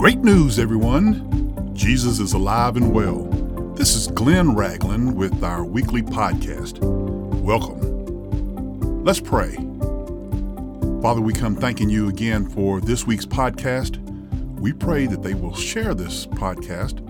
Great 0.00 0.20
news, 0.20 0.58
everyone! 0.58 1.74
Jesus 1.74 2.20
is 2.20 2.32
alive 2.32 2.78
and 2.78 2.94
well. 2.94 3.24
This 3.74 3.94
is 3.94 4.06
Glenn 4.06 4.54
Ragland 4.54 5.14
with 5.14 5.44
our 5.44 5.62
weekly 5.62 6.00
podcast. 6.00 6.78
Welcome. 7.42 9.04
Let's 9.04 9.20
pray. 9.20 9.56
Father, 11.02 11.20
we 11.20 11.34
come 11.34 11.54
thanking 11.54 11.90
you 11.90 12.08
again 12.08 12.48
for 12.48 12.80
this 12.80 13.06
week's 13.06 13.26
podcast. 13.26 13.98
We 14.58 14.72
pray 14.72 15.04
that 15.04 15.22
they 15.22 15.34
will 15.34 15.54
share 15.54 15.92
this 15.92 16.24
podcast 16.24 17.00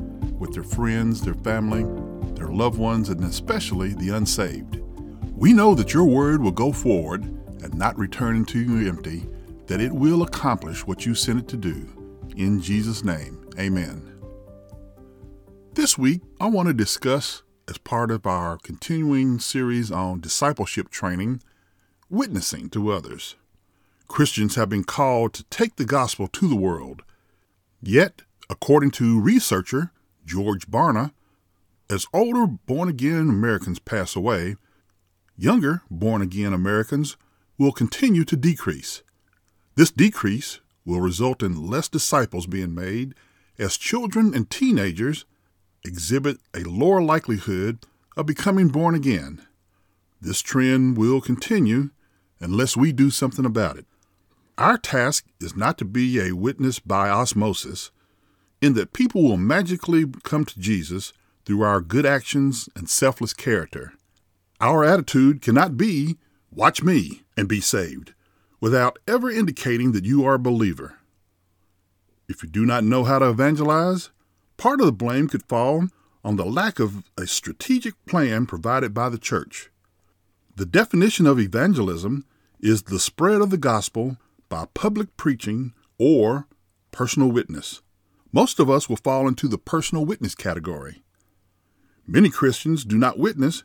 with 0.41 0.53
their 0.53 0.65
friends, 0.65 1.21
their 1.21 1.35
family, 1.35 1.85
their 2.35 2.49
loved 2.49 2.77
ones, 2.77 3.09
and 3.09 3.23
especially 3.23 3.95
the 3.95 4.11
unsaved. 4.11 4.81
We 5.37 5.53
know 5.53 5.77
that 5.77 5.95
your 5.95 6.07
word 6.07 6.43
will 6.43 6.51
go 6.51 6.73
forward 6.73 7.23
and 7.23 7.73
not 7.73 7.97
return 7.97 8.35
into 8.35 8.59
you 8.59 8.89
empty, 8.89 9.29
that 9.69 9.81
it 9.81 9.93
will 9.93 10.25
accomplish 10.25 10.85
what 10.89 11.07
you 11.07 11.15
sent 11.15 11.39
it 11.39 11.47
to 11.51 11.57
do. 11.57 12.00
In 12.41 12.63
Jesus' 12.63 13.05
name, 13.05 13.47
amen. 13.59 14.19
This 15.75 15.99
week, 15.99 16.23
I 16.41 16.47
want 16.47 16.69
to 16.69 16.73
discuss, 16.73 17.43
as 17.69 17.77
part 17.77 18.11
of 18.11 18.27
our 18.27 18.57
continuing 18.57 19.39
series 19.39 19.93
on 19.93 20.23
discipleship 20.23 20.89
training, 20.89 21.43
witnessing 22.09 22.71
to 22.71 22.93
others. 22.93 23.37
Christians 24.09 24.55
have 24.55 24.71
been 24.71 24.85
called 24.85 25.35
to 25.35 25.45
take 25.51 25.77
the 25.77 25.85
gospel 25.85 26.29
to 26.29 26.49
the 26.49 26.57
world. 26.57 27.03
Yet, 27.83 28.23
according 28.49 28.93
to 28.93 29.21
researcher 29.21 29.93
George 30.25 30.67
Barna, 30.67 31.13
as 31.91 32.07
older 32.15 32.47
born 32.47 32.89
again 32.89 33.29
Americans 33.29 33.79
pass 33.79 34.17
away, 34.17 34.57
younger 35.37 35.83
born 35.91 36.23
again 36.23 36.55
Americans 36.55 37.19
will 37.59 37.73
continue 37.73 38.25
to 38.25 38.35
decrease. 38.35 39.03
This 39.75 39.91
decrease 39.91 40.61
will 40.85 41.01
result 41.01 41.43
in 41.43 41.67
less 41.69 41.89
disciples 41.89 42.47
being 42.47 42.75
made 42.75 43.15
as 43.59 43.77
children 43.77 44.35
and 44.35 44.49
teenagers 44.51 45.25
exhibit 45.85 46.39
a 46.55 46.61
lower 46.61 47.03
likelihood 47.03 47.85
of 48.17 48.27
becoming 48.27 48.69
born 48.69 48.95
again. 48.95 49.43
This 50.21 50.41
trend 50.43 50.97
will 50.97 51.21
continue 51.21 51.91
unless 52.41 52.77
we 52.77 52.93
do 52.93 53.11
something 53.11 53.45
about 53.45 53.77
it. 53.77 53.87
Our 54.59 54.77
task 54.77 55.27
is 55.41 55.57
not 55.57 55.79
to 55.79 55.85
be 55.85 56.21
a 56.21 56.33
witness 56.33 56.79
by 56.79 57.09
osmosis, 57.09 57.91
in 58.61 58.75
that 58.75 58.93
people 58.93 59.23
will 59.23 59.39
magically 59.39 60.05
come 60.23 60.45
to 60.45 60.61
Jesus 60.61 61.13
through 61.47 61.63
our 61.63 61.81
good 61.81 62.05
actions 62.05 62.69
and 62.77 62.89
selfless 62.89 63.33
character. 63.33 63.95
Our 64.61 64.85
attitude 64.85 65.41
cannot 65.41 65.79
be, 65.79 66.19
watch 66.51 66.83
me 66.83 67.23
and 67.37 67.49
be 67.49 67.63
saved, 67.63 68.13
without 68.61 68.99
ever 69.09 69.31
indicating 69.31 69.93
that 69.93 70.05
you 70.05 70.25
are 70.25 70.35
a 70.35 70.39
believer. 70.39 70.99
If 72.29 72.43
you 72.43 72.49
do 72.49 72.65
not 72.65 72.85
know 72.85 73.05
how 73.05 73.19
to 73.19 73.31
evangelize, 73.31 74.11
part 74.57 74.81
of 74.81 74.87
the 74.87 74.93
blame 74.93 75.29
could 75.29 75.43
fall 75.43 75.89
on 76.23 76.37
the 76.37 76.45
lack 76.45 76.79
of 76.79 77.03
a 77.17 77.27
strategic 77.27 77.95
plan 78.07 78.47
provided 78.47 78.93
by 78.93 79.09
the 79.09 79.19
church. 79.19 79.71
The 80.57 80.67
definition 80.67 81.27
of 81.27 81.41
evangelism 81.41 82.27
is 82.61 82.83
the 82.83 83.01
spread 83.01 83.41
of 83.41 83.51
the 83.51 83.57
gospel 83.57 84.19
by 84.49 84.67
public 84.75 85.17
preaching 85.17 85.73
or 85.99 86.47
personal 86.93 87.33
witness. 87.33 87.81
Most 88.33 88.61
of 88.61 88.69
us 88.69 88.89
will 88.89 88.97
fall 88.97 89.27
into 89.27 89.49
the 89.49 89.59
personal 89.59 90.05
witness 90.05 90.35
category. 90.35 91.03
Many 92.07 92.29
Christians 92.29 92.85
do 92.85 92.99
not 92.99 93.19
witness 93.19 93.65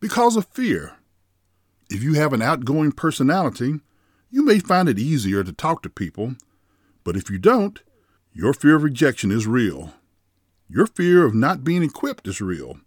because 0.00 0.36
of 0.36 0.46
fear. 0.46 0.96
If 1.88 2.02
you 2.02 2.14
have 2.14 2.32
an 2.32 2.42
outgoing 2.42 2.92
personality, 2.92 3.80
you 4.34 4.44
may 4.44 4.58
find 4.58 4.88
it 4.88 4.98
easier 4.98 5.44
to 5.44 5.52
talk 5.52 5.80
to 5.80 5.88
people, 5.88 6.34
but 7.04 7.16
if 7.16 7.30
you 7.30 7.38
don't, 7.38 7.80
your 8.32 8.52
fear 8.52 8.74
of 8.74 8.82
rejection 8.82 9.30
is 9.30 9.46
real. 9.46 9.92
Your 10.68 10.88
fear 10.88 11.24
of 11.24 11.36
not 11.36 11.62
being 11.62 11.84
equipped 11.84 12.26
is 12.26 12.40
real. 12.40 12.80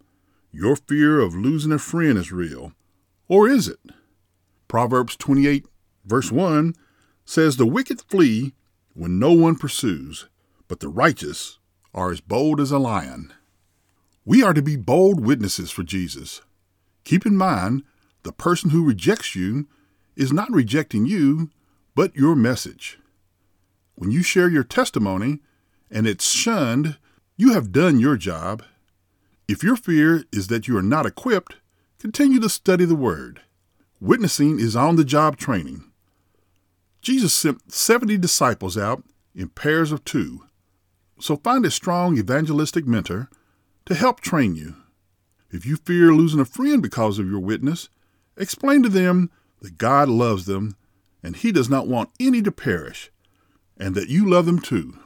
Your 0.52 0.76
fear 0.76 1.22
of 1.22 1.36
losing 1.36 1.72
a 1.72 1.80
friend 1.80 2.18
is 2.18 2.34
real. 2.34 2.74
Or 3.30 3.48
is 3.48 3.70
it? 3.70 3.80
Proverbs 4.68 5.16
28, 5.16 5.66
verse 6.06 6.34
1 6.34 6.76
says, 7.24 7.56
The 7.56 7.66
wicked 7.66 8.02
flee 8.02 8.52
when 8.94 9.18
no 9.18 9.32
one 9.32 9.56
pursues, 9.56 10.28
but 10.68 10.82
the 10.82 10.90
righteous 10.90 11.60
are 11.94 12.12
as 12.12 12.20
bold 12.20 12.60
as 12.60 12.72
a 12.72 12.78
lion. 12.78 13.32
We 14.26 14.44
are 14.44 14.54
to 14.54 14.62
be 14.62 14.76
bold 14.76 15.26
witnesses 15.26 15.72
for 15.72 15.84
Jesus. 15.84 16.42
Keep 17.06 17.26
in 17.26 17.38
mind, 17.38 17.84
the 18.24 18.34
person 18.34 18.72
who 18.72 18.84
rejects 18.84 19.34
you 19.34 19.70
is 20.18 20.34
not 20.34 20.52
rejecting 20.52 21.06
you, 21.06 21.50
but 21.96 22.16
your 22.16 22.36
message. 22.36 23.00
When 23.96 24.12
you 24.12 24.24
share 24.24 24.50
your 24.50 24.64
testimony 24.64 25.40
and 25.90 26.06
it's 26.06 26.30
shunned, 26.30 26.98
you 27.38 27.54
have 27.54 27.72
done 27.72 28.00
your 28.00 28.18
job. 28.18 28.64
If 29.48 29.64
your 29.64 29.78
fear 29.78 30.26
is 30.34 30.48
that 30.48 30.68
you 30.68 30.76
are 30.78 30.84
not 30.84 31.06
equipped, 31.06 31.56
continue 32.00 32.40
to 32.40 32.50
study 32.50 32.84
the 32.84 32.96
Word. 32.96 33.42
Witnessing 34.02 34.60
is 34.60 34.76
on 34.76 34.96
the 34.96 35.06
job 35.06 35.38
training. 35.38 35.84
Jesus 37.02 37.34
sent 37.34 37.72
70 37.72 38.18
disciples 38.18 38.78
out 38.78 39.04
in 39.36 39.50
pairs 39.50 39.92
of 39.92 40.04
two. 40.04 40.44
So 41.20 41.38
find 41.38 41.66
a 41.66 41.72
strong 41.72 42.18
evangelistic 42.18 42.86
mentor 42.86 43.30
to 43.86 43.96
help 43.96 44.20
train 44.20 44.56
you. 44.56 44.76
If 45.50 45.66
you 45.66 45.78
fear 45.78 46.12
losing 46.12 46.40
a 46.40 46.46
friend 46.46 46.82
because 46.82 47.18
of 47.20 47.30
your 47.30 47.40
witness, 47.40 47.90
explain 48.36 48.84
to 48.84 48.90
them 48.90 49.32
that 49.62 49.78
God 49.78 50.10
loves 50.10 50.46
them 50.46 50.76
and 51.24 51.36
He 51.36 51.52
does 51.52 51.70
not 51.70 51.88
want 51.88 52.12
any 52.20 52.42
to 52.42 52.52
perish, 52.52 53.12
and 53.78 53.96
that 53.96 54.10
you 54.10 54.30
love 54.30 54.46
them 54.46 54.60
too. 54.60 54.98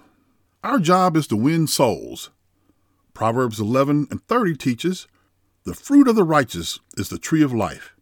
Our 0.64 0.80
job 0.80 1.18
is 1.18 1.28
to 1.28 1.36
win 1.36 1.68
souls. 1.68 2.30
Proverbs 3.14 3.60
11 3.60 4.08
and 4.12 4.24
30 4.28 4.56
teaches 4.56 5.08
The 5.64 5.74
fruit 5.74 6.08
of 6.08 6.16
the 6.16 6.24
righteous 6.24 6.80
is 6.98 7.10
the 7.10 7.18
tree 7.18 7.42
of 7.42 7.54
life, 7.54 7.96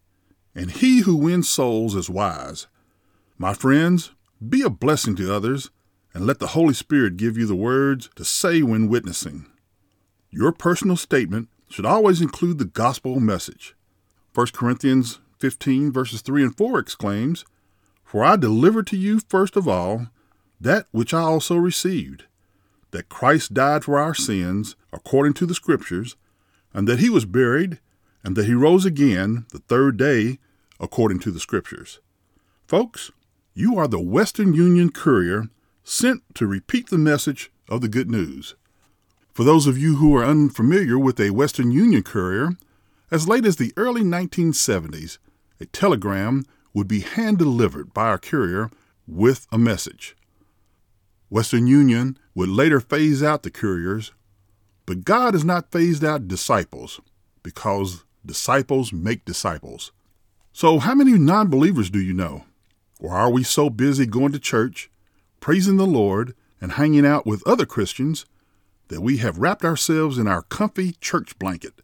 and 0.54 0.70
he 0.70 1.00
who 1.00 1.16
wins 1.16 1.48
souls 1.48 1.94
is 1.94 2.10
wise. 2.10 2.66
My 3.38 3.54
friends, 3.54 4.10
be 4.46 4.62
a 4.62 4.70
blessing 4.70 5.16
to 5.16 5.34
others, 5.34 5.70
and 6.12 6.26
let 6.26 6.38
the 6.38 6.48
Holy 6.48 6.74
Spirit 6.74 7.16
give 7.16 7.38
you 7.38 7.46
the 7.46 7.54
words 7.54 8.10
to 8.16 8.24
say 8.24 8.62
when 8.62 8.88
witnessing. 8.88 9.46
Your 10.30 10.52
personal 10.52 10.96
statement 10.96 11.48
should 11.68 11.86
always 11.86 12.20
include 12.20 12.58
the 12.58 12.64
gospel 12.64 13.20
message. 13.20 13.74
1 14.34 14.48
Corinthians 14.52 15.20
15, 15.40 15.90
verses 15.90 16.20
3 16.20 16.42
and 16.42 16.56
4 16.56 16.78
exclaims, 16.78 17.44
For 18.04 18.22
I 18.24 18.36
delivered 18.36 18.86
to 18.88 18.96
you 18.96 19.20
first 19.20 19.56
of 19.56 19.66
all 19.66 20.08
that 20.60 20.86
which 20.90 21.14
I 21.14 21.22
also 21.22 21.56
received, 21.56 22.24
that 22.90 23.08
Christ 23.08 23.54
died 23.54 23.84
for 23.84 23.98
our 23.98 24.14
sins 24.14 24.76
according 24.92 25.32
to 25.34 25.46
the 25.46 25.54
Scriptures, 25.54 26.16
and 26.74 26.86
that 26.86 26.98
he 26.98 27.08
was 27.08 27.24
buried, 27.24 27.80
and 28.22 28.36
that 28.36 28.44
he 28.44 28.52
rose 28.52 28.84
again 28.84 29.46
the 29.50 29.60
third 29.60 29.96
day 29.96 30.38
according 30.78 31.20
to 31.20 31.30
the 31.30 31.40
Scriptures. 31.40 32.00
Folks, 32.66 33.10
you 33.54 33.78
are 33.78 33.88
the 33.88 34.00
Western 34.00 34.54
Union 34.54 34.90
courier 34.90 35.48
sent 35.82 36.22
to 36.34 36.46
repeat 36.46 36.90
the 36.90 36.98
message 36.98 37.50
of 37.68 37.80
the 37.80 37.88
good 37.88 38.10
news. 38.10 38.54
For 39.32 39.44
those 39.44 39.66
of 39.66 39.78
you 39.78 39.96
who 39.96 40.14
are 40.16 40.24
unfamiliar 40.24 40.98
with 40.98 41.18
a 41.18 41.30
Western 41.30 41.70
Union 41.70 42.02
courier, 42.02 42.50
as 43.10 43.26
late 43.26 43.46
as 43.46 43.56
the 43.56 43.72
early 43.76 44.02
1970s, 44.02 45.18
a 45.60 45.66
telegram 45.66 46.44
would 46.72 46.88
be 46.88 47.00
hand 47.00 47.38
delivered 47.38 47.92
by 47.92 48.06
our 48.06 48.18
courier 48.18 48.70
with 49.06 49.46
a 49.52 49.58
message. 49.58 50.16
Western 51.28 51.66
Union 51.66 52.18
would 52.34 52.48
later 52.48 52.80
phase 52.80 53.22
out 53.22 53.42
the 53.42 53.50
couriers, 53.50 54.12
but 54.86 55.04
God 55.04 55.34
has 55.34 55.44
not 55.44 55.70
phased 55.70 56.04
out 56.04 56.28
disciples 56.28 57.00
because 57.42 58.04
disciples 58.24 58.92
make 58.92 59.24
disciples. 59.24 59.92
So, 60.52 60.78
how 60.78 60.94
many 60.94 61.12
non 61.12 61.48
believers 61.48 61.90
do 61.90 62.00
you 62.00 62.12
know? 62.12 62.44
Or 62.98 63.14
are 63.14 63.30
we 63.30 63.42
so 63.42 63.70
busy 63.70 64.04
going 64.06 64.32
to 64.32 64.38
church, 64.38 64.90
praising 65.38 65.76
the 65.76 65.86
Lord, 65.86 66.34
and 66.60 66.72
hanging 66.72 67.06
out 67.06 67.24
with 67.24 67.46
other 67.46 67.64
Christians 67.64 68.26
that 68.88 69.00
we 69.00 69.18
have 69.18 69.38
wrapped 69.38 69.64
ourselves 69.64 70.18
in 70.18 70.26
our 70.26 70.42
comfy 70.42 70.92
church 71.00 71.38
blanket 71.38 71.80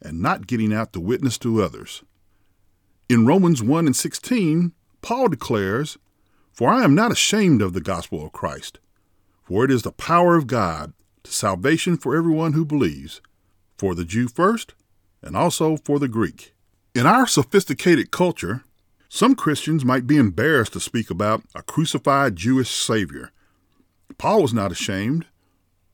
and 0.00 0.22
not 0.22 0.46
getting 0.46 0.72
out 0.72 0.92
to 0.92 1.00
witness 1.00 1.36
to 1.38 1.62
others? 1.62 2.02
In 3.08 3.24
Romans 3.24 3.62
1 3.62 3.86
and 3.86 3.94
16, 3.94 4.72
Paul 5.00 5.28
declares, 5.28 5.96
For 6.52 6.68
I 6.68 6.82
am 6.82 6.96
not 6.96 7.12
ashamed 7.12 7.62
of 7.62 7.72
the 7.72 7.80
gospel 7.80 8.24
of 8.26 8.32
Christ, 8.32 8.80
for 9.44 9.64
it 9.64 9.70
is 9.70 9.82
the 9.82 9.92
power 9.92 10.34
of 10.34 10.48
God 10.48 10.92
to 11.22 11.30
salvation 11.30 11.96
for 11.96 12.16
everyone 12.16 12.54
who 12.54 12.64
believes, 12.64 13.20
for 13.78 13.94
the 13.94 14.04
Jew 14.04 14.26
first, 14.26 14.74
and 15.22 15.36
also 15.36 15.76
for 15.76 16.00
the 16.00 16.08
Greek. 16.08 16.52
In 16.96 17.06
our 17.06 17.28
sophisticated 17.28 18.10
culture, 18.10 18.64
some 19.08 19.36
Christians 19.36 19.84
might 19.84 20.08
be 20.08 20.16
embarrassed 20.16 20.72
to 20.72 20.80
speak 20.80 21.08
about 21.08 21.44
a 21.54 21.62
crucified 21.62 22.34
Jewish 22.34 22.70
Savior. 22.70 23.30
Paul 24.18 24.42
was 24.42 24.52
not 24.52 24.72
ashamed. 24.72 25.26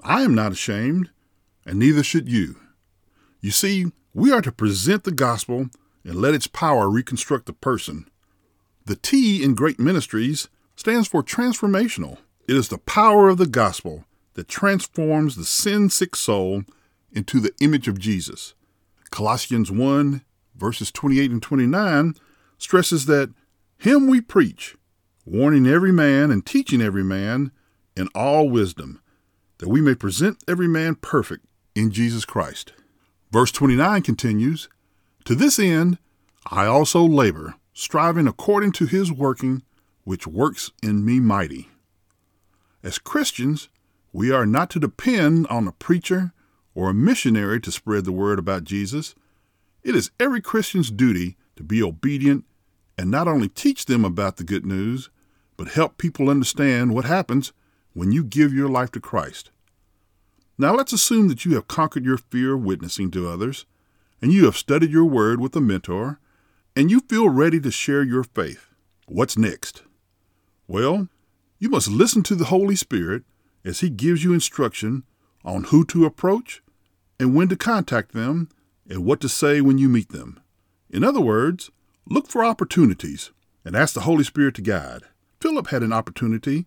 I 0.03 0.23
am 0.23 0.35
not 0.35 0.53
ashamed, 0.53 1.11
and 1.67 1.79
neither 1.79 2.03
should 2.03 2.31
you. 2.31 2.57
You 3.43 3.51
see, 3.51 3.93
we 4.15 4.33
are 4.33 4.41
to 4.41 4.51
present 4.51 5.05
the 5.05 5.13
gospel 5.13 5.69
and 6.05 6.17
let 6.17 6.35
its 6.35 6.47
power 6.47 6.89
reconstruct 6.89 7.47
the 7.47 7.53
person. 7.53 8.09
The 8.85 8.97
T 8.97 9.43
in 9.43 9.55
Great 9.55 9.79
Ministries 9.79 10.49
stands 10.77 11.09
for 11.09 11.23
transformational. 11.23 12.19
It 12.49 12.57
is 12.57 12.69
the 12.69 12.79
power 12.79 13.29
of 13.29 13.39
the 13.39 13.47
gospel 13.47 14.05
that 14.35 14.49
transforms 14.49 15.37
the 15.37 15.45
sin 15.45 15.91
sick 15.91 16.17
soul 16.17 16.65
into 17.13 17.39
the 17.39 17.53
image 17.61 17.89
of 17.89 17.99
Jesus. 17.99 18.55
Colossians 19.11 19.71
1, 19.71 20.23
verses 20.57 20.91
28 20.91 21.31
and 21.31 21.43
29 21.43 22.15
stresses 22.59 23.07
that 23.07 23.33
Him 23.79 24.07
we 24.07 24.21
preach, 24.21 24.77
warning 25.25 25.67
every 25.67 25.93
man 25.93 26.31
and 26.31 26.45
teaching 26.45 26.81
every 26.81 27.05
man 27.05 27.53
in 27.97 28.09
all 28.15 28.49
wisdom, 28.49 29.01
that 29.59 29.69
we 29.69 29.81
may 29.81 29.95
present 29.95 30.43
every 30.49 30.69
man 30.69 30.95
perfect 30.95 31.45
in 31.75 31.91
Jesus 31.91 32.25
Christ. 32.25 32.73
Verse 33.31 33.53
29 33.53 34.03
continues 34.03 34.69
To 35.25 35.35
this 35.35 35.59
end 35.59 35.99
I 36.47 36.67
also 36.67 37.05
labor, 37.05 37.55
striving 37.73 38.27
according 38.27 38.73
to 38.73 38.87
His 38.87 39.13
working, 39.13 39.63
which 40.05 40.27
works 40.27 40.73
in 40.83 41.05
me 41.05 41.21
mighty. 41.21 41.71
As 42.83 42.99
Christians, 42.99 43.69
we 44.13 44.33
are 44.33 44.47
not 44.47 44.69
to 44.71 44.81
depend 44.81 45.47
on 45.47 45.69
a 45.69 45.73
preacher 45.73 46.33
or 46.75 46.91
a 46.91 46.95
missionary 46.95 47.61
to 47.61 47.71
spread 47.71 48.05
the 48.05 48.13
word 48.13 48.39
about 48.39 48.65
Jesus. 48.65 49.15
It 49.85 49.95
is 49.95 50.11
every 50.19 50.41
Christian's 50.41 50.91
duty 50.91 51.37
to 51.57 51.63
be 51.63 51.83
obedient 51.83 52.45
and 52.99 53.11
not 53.11 53.29
only 53.29 53.49
teach 53.49 53.87
them 53.87 54.05
about 54.05 54.37
the 54.37 54.45
good 54.45 54.67
news, 54.67 55.11
but 55.57 55.69
help 55.69 55.99
people 55.99 56.29
understand 56.29 56.95
what 56.95 57.05
happens 57.05 57.53
when 57.93 58.11
you 58.11 58.25
give 58.25 58.53
your 58.53 58.69
life 58.69 58.91
to 58.93 59.01
Christ. 59.01 59.51
Now 60.59 60.75
let's 60.75 60.93
assume 60.93 61.29
that 61.29 61.45
you 61.45 61.55
have 61.55 61.69
conquered 61.69 62.05
your 62.05 62.19
fear 62.19 62.55
of 62.55 62.65
witnessing 62.65 63.11
to 63.13 63.29
others, 63.29 63.65
and 64.23 64.33
you 64.33 64.45
have 64.45 64.57
studied 64.57 64.91
your 64.91 65.05
word 65.05 65.41
with 65.41 65.55
a 65.57 65.61
mentor, 65.61 66.21
and 66.77 66.91
you 66.91 67.01
feel 67.01 67.29
ready 67.29 67.61
to 67.61 67.71
share 67.73 68.05
your 68.05 68.23
faith. 68.23 68.69
What's 69.07 69.37
next? 69.37 69.83
Well, 70.69 71.09
you 71.59 71.69
must 71.69 71.89
listen 71.89 72.23
to 72.25 72.37
the 72.37 72.47
Holy 72.47 72.77
Spirit 72.77 73.25
as 73.65 73.81
He 73.81 73.91
gives 73.91 74.23
you 74.23 74.33
instruction 74.33 75.03
on 75.45 75.65
who 75.65 75.85
to 75.87 76.07
approach 76.07 76.63
and 77.19 77.35
when 77.35 77.49
to 77.49 77.57
contact 77.57 78.13
them 78.13 78.49
and 78.89 79.05
what 79.05 79.21
to 79.21 79.29
say 79.29 79.61
when 79.61 79.77
you 79.77 79.89
meet 79.89 80.11
them. 80.11 80.41
In 80.89 81.03
other 81.03 81.21
words, 81.21 81.71
look 82.09 82.29
for 82.29 82.45
opportunities 82.45 83.33
and 83.65 83.77
ask 83.77 83.95
the 83.95 84.01
Holy 84.03 84.25
Spirit 84.25 84.55
to 84.57 84.63
guide. 84.63 85.03
Philip 85.41 85.69
had 85.69 85.83
an 85.83 85.93
opportunity 85.93 86.67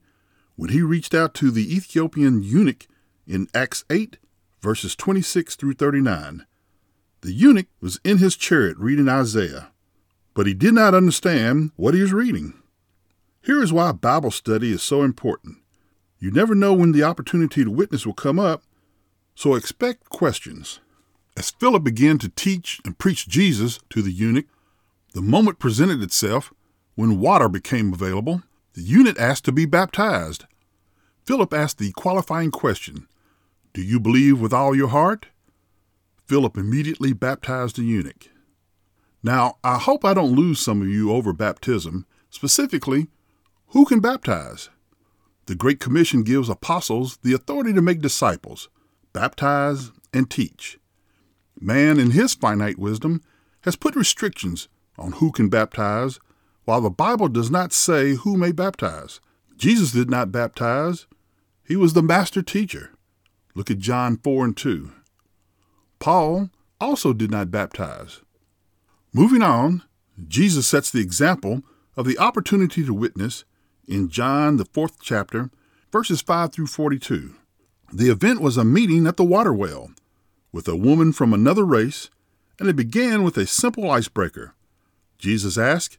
when 0.56 0.70
he 0.70 0.82
reached 0.82 1.14
out 1.14 1.34
to 1.36 1.52
the 1.52 1.76
Ethiopian 1.76 2.44
eunuch 2.44 2.88
in 3.26 3.48
Acts 3.54 3.86
8, 3.90 4.18
verses 4.62 4.96
26 4.96 5.56
through 5.56 5.74
39. 5.74 6.46
The 7.22 7.32
eunuch 7.32 7.68
was 7.82 8.00
in 8.04 8.18
his 8.18 8.36
chariot 8.36 8.78
reading 8.78 9.10
Isaiah, 9.10 9.72
but 10.34 10.48
he 10.48 10.54
did 10.54 10.74
not 10.74 10.94
understand 10.94 11.72
what 11.76 11.94
he 11.94 12.02
was 12.02 12.14
reading. 12.14 12.54
Here 13.42 13.62
is 13.62 13.74
why 13.74 13.92
Bible 13.92 14.32
study 14.32 14.72
is 14.72 14.84
so 14.84 15.04
important. 15.04 15.58
You 16.20 16.32
never 16.32 16.56
know 16.56 16.74
when 16.74 16.92
the 16.92 17.04
opportunity 17.04 17.64
to 17.64 17.72
witness 17.72 18.06
will 18.06 18.14
come 18.14 18.40
up, 18.40 18.64
so 19.36 19.56
expect 19.56 20.10
questions. 20.10 20.80
As 21.38 21.52
Philip 21.52 21.84
began 21.84 22.18
to 22.20 22.30
teach 22.30 22.80
and 22.86 22.98
preach 22.98 23.28
Jesus 23.28 23.80
to 23.90 24.02
the 24.02 24.12
eunuch, 24.12 24.46
the 25.14 25.22
moment 25.22 25.60
presented 25.60 26.02
itself 26.02 26.54
when 26.96 27.20
water 27.20 27.50
became 27.50 27.94
available. 27.94 28.42
The 28.74 28.82
eunuch 28.82 29.20
asked 29.20 29.46
to 29.46 29.52
be 29.52 29.66
baptized. 29.66 30.46
Philip 31.26 31.54
asked 31.54 31.78
the 31.78 31.92
qualifying 31.92 32.52
question 32.52 33.08
Do 33.74 33.82
you 33.82 34.00
believe 34.00 34.40
with 34.40 34.54
all 34.54 34.76
your 34.76 34.90
heart? 34.90 35.28
Philip 36.26 36.58
immediately 36.58 37.14
baptized 37.14 37.76
the 37.76 37.84
eunuch. 37.84 38.30
Now, 39.22 39.58
I 39.64 39.78
hope 39.78 40.04
I 40.04 40.14
don't 40.14 40.36
lose 40.36 40.60
some 40.60 40.82
of 40.82 40.88
you 40.88 41.12
over 41.12 41.34
baptism. 41.34 42.06
Specifically, 42.30 43.08
who 43.68 43.86
can 43.86 44.00
baptize? 44.00 44.70
The 45.46 45.56
Great 45.56 45.80
Commission 45.80 46.24
gives 46.24 46.50
apostles 46.50 47.18
the 47.22 47.34
authority 47.34 47.74
to 47.74 47.82
make 47.82 48.02
disciples, 48.02 48.70
baptize, 49.14 49.92
and 50.14 50.30
teach. 50.30 50.80
Man, 51.60 52.00
in 52.00 52.12
his 52.12 52.34
finite 52.34 52.80
wisdom, 52.80 53.22
has 53.62 53.76
put 53.76 53.96
restrictions 53.96 54.68
on 54.98 55.14
who 55.14 55.32
can 55.32 55.50
baptize, 55.50 56.20
while 56.64 56.82
the 56.82 56.90
Bible 56.90 57.28
does 57.28 57.52
not 57.52 57.72
say 57.74 58.16
who 58.16 58.38
may 58.38 58.52
baptize. 58.52 59.20
Jesus 59.58 59.92
did 59.92 60.10
not 60.10 60.32
baptize, 60.32 61.06
he 61.64 61.76
was 61.76 61.94
the 61.94 62.04
master 62.04 62.42
teacher. 62.42 62.92
Look 63.54 63.72
at 63.72 63.80
John 63.80 64.18
4 64.18 64.46
and 64.46 64.58
2. 64.58 64.92
Paul 66.06 66.52
also 66.80 67.14
did 67.14 67.32
not 67.32 67.50
baptize. 67.50 68.22
Moving 69.12 69.42
on, 69.42 69.82
Jesus 70.28 70.68
sets 70.68 70.92
the 70.92 71.02
example 71.02 71.64
of 71.98 72.06
the 72.06 72.20
opportunity 72.20 72.86
to 72.86 72.94
witness 72.94 73.44
in 73.88 74.10
John, 74.10 74.58
the 74.58 74.66
fourth 74.66 75.02
chapter, 75.02 75.50
verses 75.92 76.22
5 76.22 76.52
through 76.52 76.68
42. 76.68 77.34
The 77.92 78.12
event 78.12 78.40
was 78.40 78.56
a 78.56 78.64
meeting 78.64 79.08
at 79.08 79.18
the 79.18 79.24
water 79.24 79.52
well 79.52 79.90
with 80.52 80.68
a 80.68 80.76
woman 80.76 81.12
from 81.12 81.34
another 81.34 81.66
race, 81.66 82.12
and 82.60 82.70
it 82.70 82.76
began 82.76 83.24
with 83.24 83.36
a 83.36 83.48
simple 83.48 83.90
icebreaker. 83.90 84.54
Jesus 85.18 85.58
asked, 85.58 85.98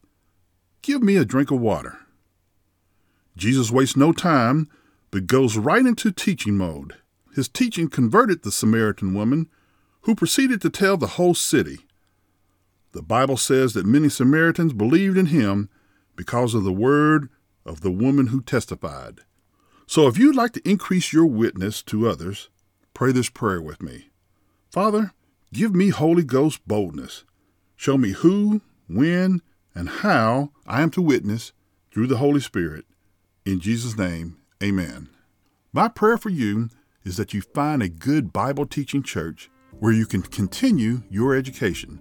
Give 0.82 1.02
me 1.02 1.17
a 1.17 1.25
drink 1.25 1.50
of 1.50 1.59
water. 1.59 1.99
Jesus 3.37 3.73
wastes 3.73 3.97
no 3.97 4.12
time, 4.12 4.69
but 5.11 5.26
goes 5.26 5.56
right 5.56 5.85
into 5.85 6.12
teaching 6.12 6.56
mode. 6.56 6.94
His 7.35 7.49
teaching 7.49 7.88
converted 7.88 8.44
the 8.44 8.52
Samaritan 8.52 9.12
woman, 9.12 9.49
who 10.06 10.14
proceeded 10.14 10.61
to 10.62 10.70
tell 10.70 10.97
the 10.97 11.08
whole 11.08 11.35
city. 11.35 11.81
The 12.93 13.03
Bible 13.03 13.37
says 13.37 13.73
that 13.73 13.85
many 13.85 14.08
Samaritans 14.08 14.73
believed 14.73 15.19
in 15.19 15.26
him 15.26 15.69
because 16.14 16.55
of 16.55 16.62
the 16.62 16.73
word 16.73 17.29
of 17.64 17.81
the 17.81 17.91
woman 17.91 18.29
who 18.29 18.41
testified. 18.41 19.23
So 19.88 20.06
if 20.06 20.17
you'd 20.17 20.37
like 20.37 20.53
to 20.53 20.69
increase 20.69 21.12
your 21.12 21.26
witness 21.26 21.82
to 21.85 22.08
others, 22.08 22.50
pray 22.94 23.11
this 23.11 23.29
prayer 23.29 23.61
with 23.61 23.82
me. 23.82 24.11
Father, 24.70 25.12
give 25.53 25.75
me 25.75 25.88
Holy 25.88 26.23
Ghost 26.23 26.61
boldness. 26.69 27.25
Show 27.75 27.99
me 27.99 28.11
who, 28.12 28.62
when, 28.88 29.43
and 29.75 29.88
how 29.88 30.52
I 30.69 30.82
am 30.82 30.91
to 30.91 31.02
witness 31.02 31.52
through 31.93 32.06
the 32.06 32.19
Holy 32.19 32.41
Spirit. 32.41 32.85
In 33.44 33.59
Jesus' 33.59 33.99
name, 33.99 34.37
amen. 34.62 35.09
My 35.73 35.88
prayer 35.88 36.17
for 36.17 36.31
you 36.31 36.70
is 37.05 37.17
that 37.17 37.35
you 37.35 37.41
find 37.43 37.82
a 37.82 37.88
good 37.88 38.32
Bible 38.32 38.67
teaching 38.67 39.02
church 39.02 39.50
where 39.81 39.93
you 39.93 40.06
can 40.06 40.23
continue 40.23 41.02
your 41.11 41.34
education. 41.34 41.99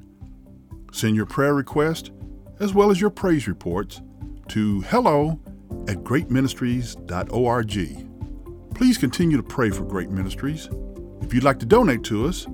Send 0.92 1.16
your 1.16 1.25
prayer 1.25 1.54
request 1.54 2.12
as 2.60 2.74
well 2.74 2.89
as 2.89 3.01
your 3.01 3.10
praise 3.10 3.48
reports 3.48 4.01
to 4.48 4.82
hello 4.82 5.39
at 5.88 5.98
greatministries.org. 5.98 8.75
Please 8.75 8.98
continue 8.98 9.38
to 9.38 9.44
pray 9.44 9.70
for 9.70 9.84
Great 9.84 10.10
Ministries. 10.10 10.70
If 11.22 11.34
you'd 11.34 11.44
like 11.44 11.60
to 11.60 11.65
donate 11.65 12.03
to 12.05 12.27
us, 12.27 12.46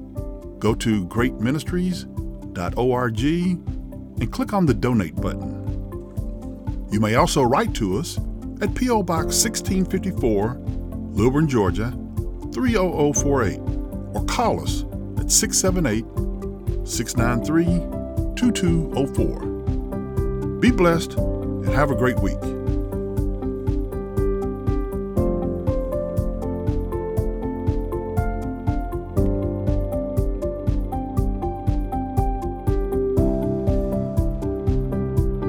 go 0.59 0.73
to 0.75 1.05
greatministries.org 1.07 3.23
and 3.23 4.31
click 4.31 4.53
on 4.53 4.65
the 4.65 4.73
donate 4.73 5.15
button. 5.15 5.59
You 6.91 6.99
may 6.99 7.15
also 7.15 7.43
write 7.43 7.73
to 7.75 7.97
us 7.97 8.17
at 8.61 8.75
P.O. 8.75 9.03
Box 9.03 9.43
1654, 9.43 10.61
Lilburn, 11.13 11.47
Georgia 11.47 11.91
30048, 12.53 13.59
or 14.13 14.25
call 14.25 14.61
us 14.61 14.83
678 15.31 16.03
693 16.85 17.65
2204. 18.35 20.59
Be 20.59 20.71
blessed 20.71 21.13
and 21.13 21.69
have 21.69 21.89
a 21.89 21.95
great 21.95 22.19
week. 22.19 22.37